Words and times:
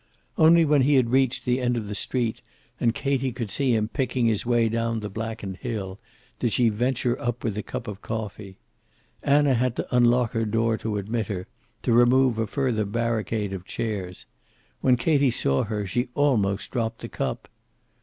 Only 0.35 0.65
when 0.65 0.81
he 0.81 0.95
had 0.95 1.11
reached 1.11 1.45
the 1.45 1.61
end 1.61 1.77
of 1.77 1.85
the 1.87 1.93
street, 1.93 2.41
and 2.79 2.91
Katie 2.95 3.31
could 3.31 3.51
see 3.51 3.75
him 3.75 3.87
picking 3.87 4.25
his 4.25 4.47
way 4.47 4.67
down 4.67 4.99
the 5.01 5.11
blackened 5.11 5.57
hill, 5.57 5.99
did 6.39 6.51
she 6.53 6.69
venture 6.69 7.21
up 7.21 7.43
with 7.43 7.55
a 7.55 7.61
cup 7.61 7.87
of 7.87 8.01
coffee. 8.01 8.57
Anna 9.21 9.53
had 9.53 9.75
to 9.75 9.95
unlock 9.95 10.31
her 10.31 10.45
door 10.45 10.75
to 10.79 10.97
admit 10.97 11.27
her, 11.27 11.45
to 11.83 11.93
remove 11.93 12.39
a 12.39 12.47
further 12.47 12.83
barricade 12.85 13.53
of 13.53 13.63
chairs. 13.63 14.25
When 14.79 14.97
Katie 14.97 15.29
saw 15.29 15.65
her 15.65 15.85
she 15.85 16.09
almost 16.15 16.71
dropped 16.71 17.01
the 17.01 17.07
cup. 17.07 17.47